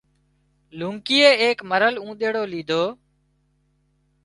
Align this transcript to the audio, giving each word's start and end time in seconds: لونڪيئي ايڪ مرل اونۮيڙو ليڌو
لونڪيئي 0.77 1.29
ايڪ 1.43 1.57
مرل 1.69 1.93
اونۮيڙو 2.01 2.43
ليڌو 2.51 2.83